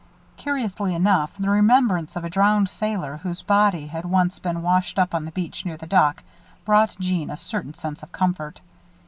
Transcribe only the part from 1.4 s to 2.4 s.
remembrance of a